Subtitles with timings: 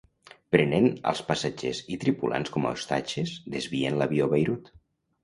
[0.53, 4.73] Prenent als passatgers i tripulants com a ostatges, desvien l'avió a Beirut.